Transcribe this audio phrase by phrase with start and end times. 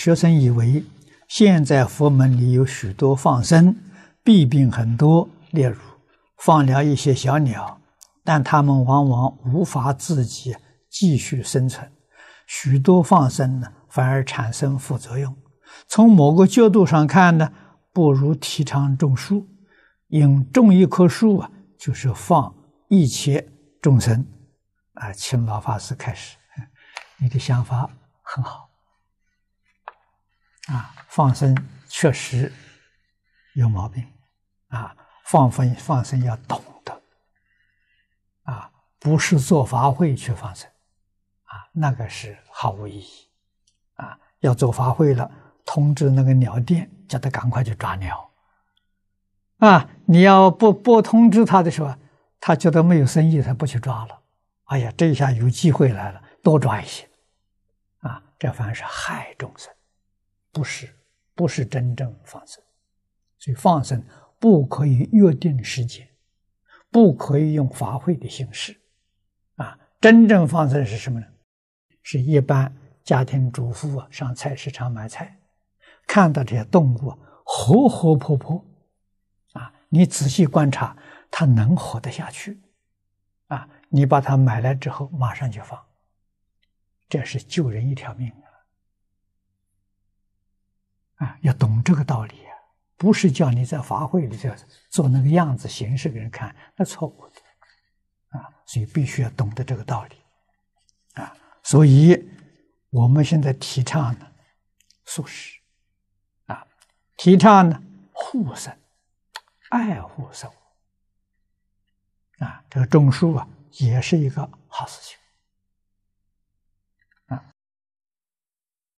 [0.00, 0.82] 学生以为
[1.28, 3.76] 现在佛门里有许多放生，
[4.24, 5.76] 弊病很多，例如
[6.38, 7.78] 放了一些小鸟，
[8.24, 10.56] 但它们往往无法自己
[10.88, 11.86] 继续生存。
[12.46, 15.36] 许多放生呢，反而产生副作用。
[15.86, 17.52] 从某个角度上看呢，
[17.92, 19.46] 不如提倡种树，
[20.08, 22.54] 因种一棵树啊，就是放
[22.88, 23.46] 一切
[23.82, 24.26] 众生。
[24.94, 26.38] 啊，请老法师开始，
[27.18, 27.90] 你的想法
[28.22, 28.69] 很好。
[30.70, 31.56] 啊，放生
[31.88, 32.52] 确实
[33.54, 34.06] 有毛病，
[34.68, 37.02] 啊，放生放生要懂得，
[38.44, 40.70] 啊，不是做法会去放生，
[41.44, 43.28] 啊，那个是毫无意义，
[43.94, 45.28] 啊，要做法会了，
[45.64, 48.30] 通知那个鸟店，叫他赶快去抓鸟，
[49.58, 51.92] 啊，你要不不通知他的时候，
[52.38, 54.22] 他觉得没有生意，他不去抓了，
[54.66, 57.10] 哎呀，这一下有机会来了，多抓一些，
[58.02, 59.68] 啊，这反而是害众生。
[60.52, 60.88] 不是，
[61.34, 62.62] 不是真正放生，
[63.38, 64.04] 所以放生
[64.38, 66.08] 不可以约定时间，
[66.90, 68.76] 不可以用法会的形式，
[69.56, 71.26] 啊，真正放生是什么呢？
[72.02, 72.74] 是一般
[73.04, 75.38] 家庭主妇啊，上菜市场买菜，
[76.06, 78.64] 看到这些动物活活泼泼，
[79.52, 80.96] 啊，你仔细观察，
[81.30, 82.60] 它能活得下去，
[83.46, 85.80] 啊，你把它买来之后马上就放，
[87.08, 88.49] 这是救人一条命啊。
[91.20, 92.52] 啊，要懂这个道理啊，
[92.96, 94.48] 不是叫你在法会里头
[94.88, 100.16] 做那个样子形式给人看，那错误的，啊，所以必须要懂得这个道理，
[101.20, 102.18] 啊，所以
[102.88, 104.26] 我们现在提倡呢
[105.04, 105.60] 素食，
[106.46, 106.66] 啊，
[107.18, 108.74] 提倡呢护生，
[109.68, 110.54] 爱护生物，
[112.44, 115.19] 啊，这个种树啊也是一个好事情。